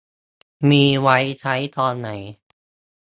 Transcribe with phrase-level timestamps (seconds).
[0.69, 2.09] มีไว้ใช้ตอนไหน